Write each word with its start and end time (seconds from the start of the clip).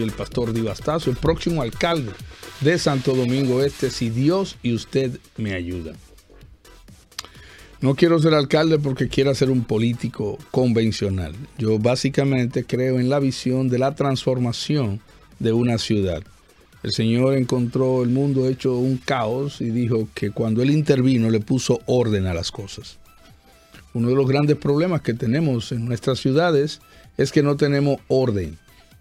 el 0.00 0.12
pastor 0.12 0.52
Divastazo, 0.52 1.10
el 1.10 1.16
próximo 1.16 1.60
alcalde 1.60 2.12
de 2.60 2.78
Santo 2.78 3.16
Domingo 3.16 3.64
Este, 3.64 3.90
si 3.90 4.10
Dios 4.10 4.56
y 4.62 4.72
usted 4.72 5.18
me 5.36 5.54
ayudan. 5.54 5.96
No 7.80 7.96
quiero 7.96 8.20
ser 8.20 8.32
alcalde 8.32 8.78
porque 8.78 9.08
quiera 9.08 9.34
ser 9.34 9.50
un 9.50 9.64
político 9.64 10.38
convencional. 10.52 11.34
Yo 11.58 11.80
básicamente 11.80 12.62
creo 12.62 13.00
en 13.00 13.08
la 13.08 13.18
visión 13.18 13.68
de 13.68 13.80
la 13.80 13.96
transformación 13.96 15.00
de 15.40 15.52
una 15.52 15.78
ciudad. 15.78 16.22
El 16.84 16.92
Señor 16.92 17.34
encontró 17.34 18.04
el 18.04 18.10
mundo 18.10 18.46
hecho 18.46 18.76
un 18.76 18.98
caos 18.98 19.60
y 19.60 19.70
dijo 19.70 20.08
que 20.14 20.30
cuando 20.30 20.62
Él 20.62 20.70
intervino 20.70 21.28
le 21.28 21.40
puso 21.40 21.80
orden 21.86 22.26
a 22.26 22.34
las 22.34 22.52
cosas. 22.52 23.00
Uno 23.94 24.10
de 24.10 24.14
los 24.14 24.28
grandes 24.28 24.58
problemas 24.58 25.00
que 25.00 25.14
tenemos 25.14 25.72
en 25.72 25.86
nuestras 25.86 26.20
ciudades 26.20 26.80
es 27.16 27.32
que 27.32 27.42
no 27.42 27.56
tenemos 27.56 27.98
orden 28.06 28.58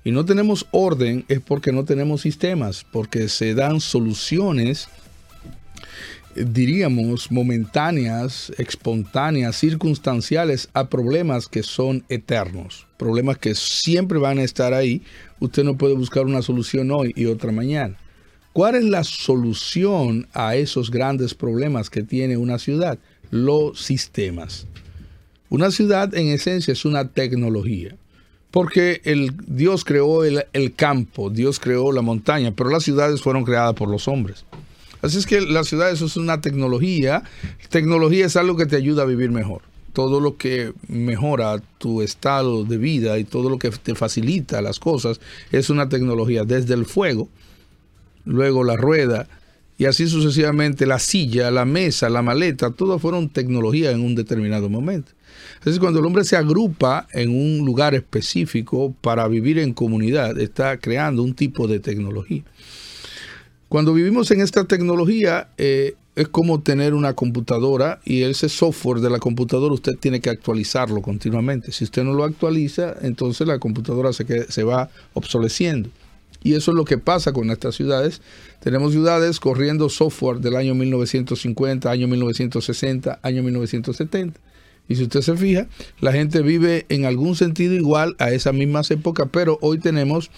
y 0.08 0.12
no 0.14 0.24
tenemos 0.24 0.66
orden 0.71 1.26
es 1.28 1.42
porque 1.42 1.74
no 1.74 1.84
tenemos 1.84 2.21
sistemas, 2.21 2.86
porque 2.94 3.28
se 3.28 3.54
dan 3.54 3.82
soluciones, 3.82 4.88
diríamos, 6.34 7.29
momentáneas, 7.29 8.54
espontáneas, 8.57 9.57
circunstanciales 9.57 10.70
a 10.71 10.88
problemas 10.88 11.50
que 11.50 11.62
son 11.62 12.06
eternos, 12.07 12.88
problemas 12.96 13.38
que 13.38 13.54
siempre 13.54 14.18
van 14.18 14.38
a 14.38 14.43
estar 14.43 14.74
ahí. 14.74 15.01
Usted 15.42 15.65
no 15.65 15.75
puede 15.75 15.96
buscar 15.96 16.26
una 16.26 16.42
solución 16.42 16.89
hoy 16.92 17.12
y 17.18 17.26
otra 17.26 17.51
mañana. 17.51 17.98
¿Cuál 18.54 18.76
es 18.76 18.86
la 18.86 19.04
solución 19.04 20.29
a 20.32 20.56
esos 20.56 20.89
grandes 20.89 21.34
problemas 21.34 21.89
que 21.89 22.04
tiene 22.04 22.37
una 22.37 22.60
ciudad? 22.60 22.98
Los 23.29 23.82
sistemas. 23.82 24.68
Una 25.50 25.70
ciudad 25.70 26.15
en 26.15 26.28
esencia 26.28 26.71
es 26.71 26.86
una 26.86 27.10
tecnología. 27.10 27.98
Porque 28.51 29.01
el, 29.04 29.33
Dios 29.46 29.83
creó 29.83 30.24
el, 30.24 30.74
campo, 30.75 31.29
Dios 31.29 31.60
creó 31.60 31.92
la 31.92 32.02
montaña, 32.02 32.53
pero 32.56 32.70
las 32.70 32.83
ciudades 32.83 33.22
fueron 33.22 33.44
creadas 33.44 33.73
por 33.73 33.89
los 33.89 34.08
hombres. 34.08 34.45
Así 35.02 35.17
es 35.17 35.26
que 35.26 35.42
las 35.42 35.67
ciudades 35.67 36.02
es 36.02 36.17
una 36.17 36.42
tecnología. 36.42 37.23
Tecnología 37.70 38.25
es 38.25 38.36
algo 38.36 38.56
que 38.56 38.66
te 38.66 38.75
ayuda 38.75 39.03
a 39.03 39.06
vivir 39.06 39.31
mejor. 39.31 39.62
Todo 39.94 40.20
lo 40.20 40.38
que 40.38 40.73
mejora 40.88 41.62
tu 41.78 42.02
estado 42.02 42.64
de 42.64 42.78
vida 42.78 43.18
y 43.18 43.23
todo 43.23 43.50
lo 43.50 43.59
que 43.59 43.70
te 43.70 43.95
facilita 43.95 44.62
las 44.62 44.80
cosas 44.80 45.20
es 45.52 45.70
una 45.70 45.90
tecnología. 45.90 46.44
Desde 46.44 46.73
el 46.73 46.86
fuego, 46.86 47.30
luego 48.25 48.64
la 48.64 48.75
rueda 48.75 49.28
y 49.78 49.86
así 49.86 50.08
sucesivamente 50.08 50.86
la 50.86 51.00
silla, 51.00 51.52
la 51.52 51.66
mesa, 51.66 52.09
la 52.09 52.22
maleta, 52.22 52.72
todo 52.72 52.97
fueron 52.97 53.30
tecnología 53.30 53.92
en 53.92 54.02
un 54.02 54.16
determinado 54.16 54.69
momento. 54.69 55.11
Entonces, 55.56 55.80
cuando 55.80 56.00
el 56.00 56.06
hombre 56.06 56.23
se 56.23 56.36
agrupa 56.36 57.08
en 57.14 57.30
un 57.30 57.66
lugar 57.66 57.94
específico 57.94 58.94
para 59.02 59.28
vivir 59.28 59.59
en 59.59 59.73
comunidad, 59.73 60.39
está 60.39 60.78
creando 60.78 61.22
un 61.22 61.36
tipo 61.36 61.67
de 61.67 61.80
tecnología. 61.80 62.44
Cuando 63.69 63.94
vivimos 63.94 64.31
en 64.31 64.42
esta 64.42 64.64
tecnología, 64.66 65.50
eh, 65.58 65.95
es 66.16 66.28
como 66.30 66.62
tener 66.62 66.95
una 66.95 67.14
computadora 67.14 68.00
y 68.03 68.23
ese 68.23 68.50
software 68.50 69.02
de 69.02 69.12
la 69.12 69.19
computadora 69.19 69.75
usted 69.75 69.97
tiene 69.97 70.19
que 70.19 70.31
actualizarlo 70.31 71.02
continuamente. 71.03 71.72
Si 71.72 71.84
usted 71.84 72.03
no 72.03 72.14
lo 72.14 72.23
actualiza, 72.23 72.95
entonces 73.02 73.45
la 73.45 73.59
computadora 73.59 74.12
se, 74.14 74.52
se 74.52 74.64
va 74.64 74.89
obsoleciendo. 75.14 75.89
Y 76.44 76.54
eso 76.54 76.72
es 76.72 76.78
lo 76.78 76.86
que 76.86 76.98
pasa 76.98 77.34
con 77.34 77.48
nuestras 77.48 77.76
ciudades. 77.76 78.22
Tenemos 78.62 78.94
ciudades 78.94 79.40
corriendo 79.40 79.90
software 79.90 80.40
del 80.40 80.56
año 80.56 80.76
1950, 80.76 81.90
año 81.90 82.08
1960, 82.08 83.20
año 83.22 83.44
1970. 83.44 84.40
Y 84.88 84.96
si 84.96 85.04
usted 85.04 85.22
se 85.22 85.36
fija, 85.36 85.68
la 86.00 86.14
gente 86.14 86.42
vive 86.42 86.86
en 86.90 87.06
algún 87.06 87.36
sentido 87.36 87.74
igual 87.74 88.16
a 88.20 88.32
esas 88.32 88.54
mismas 88.54 88.90
épocas, 88.92 89.28
pero 89.32 89.58
hoy 89.62 89.80
tenemos 89.80 90.32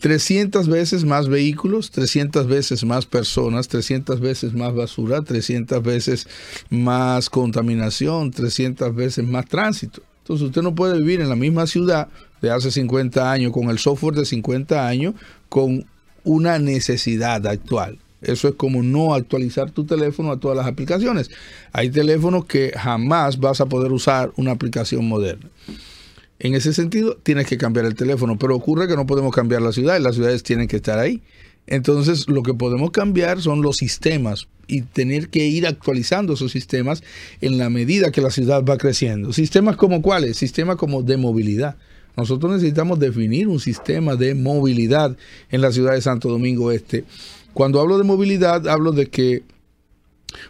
300 0.00 0.68
veces 0.68 1.04
más 1.04 1.28
vehículos, 1.28 1.90
300 1.90 2.46
veces 2.46 2.84
más 2.84 3.06
personas, 3.06 3.68
300 3.68 4.20
veces 4.20 4.54
más 4.54 4.74
basura, 4.74 5.22
300 5.22 5.82
veces 5.82 6.26
más 6.70 7.28
contaminación, 7.28 8.30
300 8.30 8.94
veces 8.94 9.26
más 9.26 9.46
tránsito. 9.46 10.02
Entonces 10.22 10.46
usted 10.46 10.62
no 10.62 10.74
puede 10.74 10.98
vivir 10.98 11.20
en 11.20 11.28
la 11.28 11.36
misma 11.36 11.66
ciudad 11.66 12.08
de 12.40 12.50
hace 12.50 12.70
50 12.70 13.30
años 13.30 13.52
con 13.52 13.70
el 13.70 13.78
software 13.78 14.14
de 14.14 14.24
50 14.24 14.86
años 14.86 15.14
con 15.48 15.86
una 16.24 16.58
necesidad 16.58 17.46
actual. 17.46 17.98
Eso 18.22 18.48
es 18.48 18.54
como 18.54 18.82
no 18.82 19.14
actualizar 19.14 19.70
tu 19.70 19.84
teléfono 19.84 20.30
a 20.30 20.38
todas 20.38 20.56
las 20.56 20.66
aplicaciones. 20.66 21.30
Hay 21.72 21.90
teléfonos 21.90 22.44
que 22.44 22.72
jamás 22.76 23.38
vas 23.38 23.60
a 23.60 23.66
poder 23.66 23.92
usar 23.92 24.30
una 24.36 24.52
aplicación 24.52 25.08
moderna. 25.08 25.48
En 26.38 26.54
ese 26.54 26.72
sentido, 26.72 27.16
tienes 27.22 27.46
que 27.46 27.58
cambiar 27.58 27.86
el 27.86 27.94
teléfono, 27.94 28.38
pero 28.38 28.56
ocurre 28.56 28.88
que 28.88 28.96
no 28.96 29.06
podemos 29.06 29.34
cambiar 29.34 29.62
la 29.62 29.72
ciudad 29.72 29.98
las 30.00 30.14
ciudades 30.14 30.42
tienen 30.42 30.68
que 30.68 30.76
estar 30.76 30.98
ahí. 30.98 31.22
Entonces, 31.66 32.28
lo 32.28 32.42
que 32.42 32.54
podemos 32.54 32.90
cambiar 32.90 33.40
son 33.40 33.62
los 33.62 33.76
sistemas 33.76 34.48
y 34.66 34.82
tener 34.82 35.28
que 35.28 35.46
ir 35.46 35.66
actualizando 35.66 36.34
esos 36.34 36.52
sistemas 36.52 37.02
en 37.40 37.58
la 37.58 37.70
medida 37.70 38.10
que 38.10 38.20
la 38.20 38.30
ciudad 38.30 38.64
va 38.64 38.78
creciendo. 38.78 39.32
Sistemas 39.32 39.76
como 39.76 40.00
cuáles? 40.00 40.36
Sistemas 40.36 40.76
como 40.76 41.02
de 41.02 41.16
movilidad. 41.16 41.76
Nosotros 42.16 42.52
necesitamos 42.52 42.98
definir 42.98 43.48
un 43.48 43.60
sistema 43.60 44.16
de 44.16 44.34
movilidad 44.34 45.16
en 45.50 45.60
la 45.60 45.72
ciudad 45.72 45.92
de 45.92 46.00
Santo 46.00 46.28
Domingo 46.28 46.72
Este. 46.72 47.04
Cuando 47.54 47.80
hablo 47.80 47.98
de 47.98 48.04
movilidad, 48.04 48.68
hablo 48.68 48.92
de 48.92 49.08
que 49.08 49.42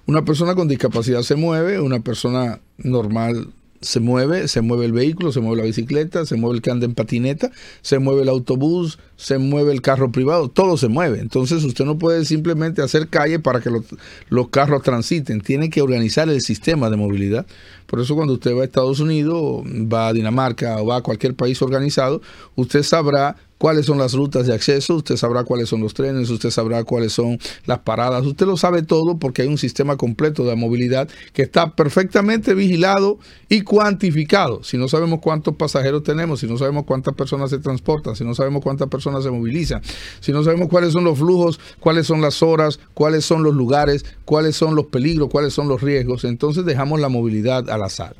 una 0.06 0.24
persona 0.24 0.54
con 0.54 0.68
discapacidad 0.68 1.22
se 1.22 1.36
mueve, 1.36 1.80
una 1.80 2.00
persona 2.00 2.60
normal 2.78 3.48
se 3.80 3.98
mueve, 3.98 4.46
se 4.48 4.60
mueve 4.60 4.84
el 4.84 4.92
vehículo, 4.92 5.32
se 5.32 5.40
mueve 5.40 5.62
la 5.62 5.66
bicicleta, 5.66 6.26
se 6.26 6.36
mueve 6.36 6.56
el 6.56 6.62
que 6.62 6.70
anda 6.70 6.84
en 6.84 6.94
patineta, 6.94 7.50
se 7.80 7.98
mueve 7.98 8.22
el 8.22 8.28
autobús, 8.28 8.98
se 9.16 9.38
mueve 9.38 9.72
el 9.72 9.80
carro 9.80 10.12
privado, 10.12 10.48
todo 10.48 10.76
se 10.76 10.88
mueve. 10.88 11.20
Entonces 11.20 11.64
usted 11.64 11.84
no 11.86 11.98
puede 11.98 12.24
simplemente 12.24 12.82
hacer 12.82 13.08
calle 13.08 13.38
para 13.38 13.60
que 13.60 13.70
los, 13.70 13.84
los 14.28 14.48
carros 14.48 14.82
transiten, 14.82 15.40
tiene 15.40 15.70
que 15.70 15.80
organizar 15.80 16.28
el 16.28 16.42
sistema 16.42 16.90
de 16.90 16.96
movilidad. 16.96 17.46
Por 17.86 18.00
eso 18.00 18.14
cuando 18.14 18.34
usted 18.34 18.54
va 18.54 18.62
a 18.62 18.64
Estados 18.64 19.00
Unidos, 19.00 19.64
va 19.64 20.08
a 20.08 20.12
Dinamarca 20.12 20.80
o 20.80 20.86
va 20.86 20.96
a 20.96 21.02
cualquier 21.02 21.34
país 21.34 21.60
organizado, 21.62 22.20
usted 22.56 22.82
sabrá 22.82 23.36
cuáles 23.60 23.84
son 23.84 23.98
las 23.98 24.14
rutas 24.14 24.46
de 24.46 24.54
acceso, 24.54 24.96
usted 24.96 25.18
sabrá 25.18 25.44
cuáles 25.44 25.68
son 25.68 25.82
los 25.82 25.92
trenes, 25.92 26.30
usted 26.30 26.48
sabrá 26.48 26.82
cuáles 26.82 27.12
son 27.12 27.38
las 27.66 27.80
paradas, 27.80 28.24
usted 28.24 28.46
lo 28.46 28.56
sabe 28.56 28.82
todo 28.82 29.18
porque 29.18 29.42
hay 29.42 29.48
un 29.48 29.58
sistema 29.58 29.98
completo 29.98 30.46
de 30.46 30.56
movilidad 30.56 31.10
que 31.34 31.42
está 31.42 31.76
perfectamente 31.76 32.54
vigilado 32.54 33.18
y 33.50 33.60
cuantificado. 33.60 34.64
Si 34.64 34.78
no 34.78 34.88
sabemos 34.88 35.20
cuántos 35.20 35.56
pasajeros 35.56 36.04
tenemos, 36.04 36.40
si 36.40 36.46
no 36.46 36.56
sabemos 36.56 36.84
cuántas 36.84 37.12
personas 37.14 37.50
se 37.50 37.58
transportan, 37.58 38.16
si 38.16 38.24
no 38.24 38.34
sabemos 38.34 38.62
cuántas 38.62 38.88
personas 38.88 39.24
se 39.24 39.30
movilizan, 39.30 39.82
si 40.20 40.32
no 40.32 40.42
sabemos 40.42 40.70
cuáles 40.70 40.94
son 40.94 41.04
los 41.04 41.18
flujos, 41.18 41.60
cuáles 41.80 42.06
son 42.06 42.22
las 42.22 42.42
horas, 42.42 42.80
cuáles 42.94 43.26
son 43.26 43.42
los 43.42 43.54
lugares, 43.54 44.06
cuáles 44.24 44.56
son 44.56 44.74
los 44.74 44.86
peligros, 44.86 45.28
cuáles 45.28 45.52
son 45.52 45.68
los 45.68 45.82
riesgos, 45.82 46.24
entonces 46.24 46.64
dejamos 46.64 46.98
la 46.98 47.10
movilidad 47.10 47.68
al 47.68 47.82
azar. 47.82 48.16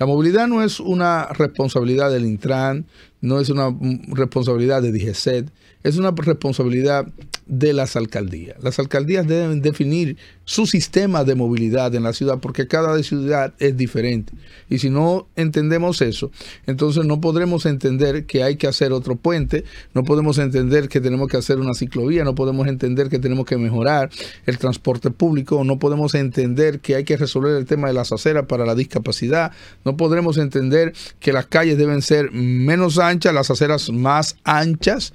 La 0.00 0.06
movilidad 0.06 0.48
no 0.48 0.64
es 0.64 0.80
una 0.80 1.26
responsabilidad 1.26 2.10
del 2.10 2.24
Intran, 2.24 2.86
no 3.20 3.38
es 3.38 3.50
una 3.50 3.76
responsabilidad 4.08 4.80
de 4.80 4.92
DGCET, 4.92 5.50
es 5.82 5.98
una 5.98 6.10
responsabilidad 6.12 7.06
de 7.50 7.72
las 7.72 7.96
alcaldías. 7.96 8.62
Las 8.62 8.78
alcaldías 8.78 9.26
deben 9.26 9.60
definir 9.60 10.16
su 10.44 10.66
sistema 10.66 11.24
de 11.24 11.34
movilidad 11.34 11.92
en 11.96 12.04
la 12.04 12.12
ciudad 12.12 12.38
porque 12.40 12.68
cada 12.68 13.02
ciudad 13.02 13.52
es 13.58 13.76
diferente. 13.76 14.32
Y 14.68 14.78
si 14.78 14.88
no 14.88 15.26
entendemos 15.34 16.00
eso, 16.00 16.30
entonces 16.66 17.04
no 17.04 17.20
podremos 17.20 17.66
entender 17.66 18.24
que 18.24 18.44
hay 18.44 18.54
que 18.54 18.68
hacer 18.68 18.92
otro 18.92 19.16
puente, 19.16 19.64
no 19.94 20.04
podemos 20.04 20.38
entender 20.38 20.88
que 20.88 21.00
tenemos 21.00 21.28
que 21.28 21.38
hacer 21.38 21.58
una 21.58 21.74
ciclovía, 21.74 22.22
no 22.22 22.36
podemos 22.36 22.68
entender 22.68 23.08
que 23.08 23.18
tenemos 23.18 23.46
que 23.46 23.58
mejorar 23.58 24.10
el 24.46 24.58
transporte 24.58 25.10
público, 25.10 25.64
no 25.64 25.80
podemos 25.80 26.14
entender 26.14 26.78
que 26.78 26.94
hay 26.94 27.02
que 27.02 27.16
resolver 27.16 27.56
el 27.56 27.66
tema 27.66 27.88
de 27.88 27.94
las 27.94 28.12
aceras 28.12 28.46
para 28.46 28.64
la 28.64 28.76
discapacidad, 28.76 29.50
no 29.84 29.96
podremos 29.96 30.38
entender 30.38 30.92
que 31.18 31.32
las 31.32 31.46
calles 31.46 31.76
deben 31.76 32.00
ser 32.00 32.30
menos 32.30 33.00
anchas, 33.00 33.34
las 33.34 33.50
aceras 33.50 33.90
más 33.90 34.36
anchas 34.44 35.12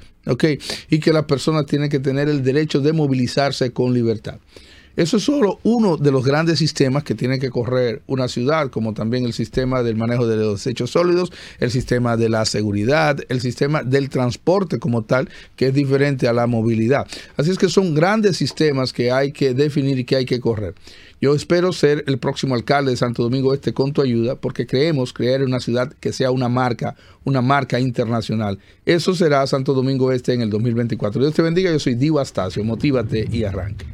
y 0.89 0.99
que 0.99 1.13
la 1.13 1.27
persona 1.27 1.65
tiene 1.65 1.89
que 1.89 1.99
tener 1.99 2.29
el 2.29 2.43
derecho 2.43 2.81
de 2.81 2.93
movilizarse 2.93 3.71
con 3.71 3.93
libertad. 3.93 4.39
Eso 4.95 5.17
es 5.17 5.23
solo 5.23 5.59
uno 5.63 5.97
de 5.97 6.09
los 6.09 6.23
grandes 6.23 6.59
sistemas 6.59 7.03
que 7.03 7.15
tiene 7.15 7.37
que 7.37 7.49
correr 7.49 8.01
una 8.07 8.29
ciudad, 8.29 8.69
como 8.69 8.93
también 8.93 9.25
el 9.25 9.33
sistema 9.33 9.83
del 9.83 9.97
manejo 9.97 10.25
de 10.25 10.37
los 10.37 10.63
desechos 10.63 10.91
sólidos, 10.91 11.33
el 11.59 11.69
sistema 11.69 12.15
de 12.15 12.29
la 12.29 12.45
seguridad, 12.45 13.19
el 13.27 13.41
sistema 13.41 13.83
del 13.83 14.09
transporte 14.09 14.79
como 14.79 15.03
tal, 15.03 15.27
que 15.57 15.67
es 15.67 15.73
diferente 15.73 16.29
a 16.29 16.33
la 16.33 16.47
movilidad. 16.47 17.05
Así 17.35 17.51
es 17.51 17.57
que 17.57 17.67
son 17.67 17.93
grandes 17.93 18.37
sistemas 18.37 18.93
que 18.93 19.11
hay 19.11 19.33
que 19.33 19.53
definir 19.53 19.99
y 19.99 20.05
que 20.05 20.15
hay 20.15 20.25
que 20.25 20.39
correr. 20.39 20.75
Yo 21.21 21.33
espero 21.33 21.71
ser 21.71 22.03
el 22.07 22.19
próximo 22.19 22.55
alcalde 22.55 22.91
de 22.91 22.97
Santo 22.97 23.23
Domingo 23.23 23.53
Este 23.53 23.73
con 23.73 23.93
tu 23.93 24.01
ayuda, 24.01 24.35
porque 24.35 24.67
creemos 24.67 25.13
crear 25.13 25.41
una 25.43 25.59
ciudad 25.59 25.91
que 25.99 26.13
sea 26.13 26.31
una 26.31 26.49
marca, 26.49 26.95
una 27.23 27.41
marca 27.41 27.79
internacional. 27.79 28.59
Eso 28.85 29.15
será 29.15 29.47
Santo 29.47 29.73
Domingo 29.73 30.11
Este 30.11 30.33
en 30.33 30.41
el 30.41 30.49
2024. 30.49 31.21
Dios 31.21 31.33
te 31.33 31.41
bendiga, 31.41 31.71
yo 31.71 31.79
soy 31.79 31.95
Divo 31.95 32.19
Astacio, 32.19 32.63
motívate 32.63 33.27
y 33.31 33.43
arranque. 33.43 33.85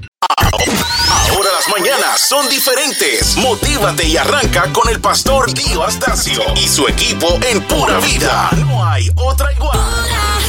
Ahora 1.30 1.50
las 1.54 1.70
mañanas 1.70 2.20
son 2.20 2.50
diferentes. 2.50 3.38
Motívate 3.38 4.08
y 4.08 4.18
arranca 4.18 4.72
con 4.74 4.90
el 4.90 5.00
pastor 5.00 5.54
Dio 5.54 5.84
Astacio 5.84 6.42
y 6.56 6.68
su 6.68 6.88
equipo 6.88 7.40
en 7.50 7.62
pura 7.64 8.00
vida. 8.00 8.50
No 8.66 8.84
hay 8.84 9.10
otra 9.16 9.54
igual. 9.54 10.41